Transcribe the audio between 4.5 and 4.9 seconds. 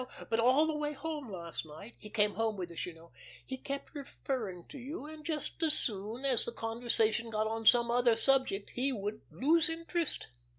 to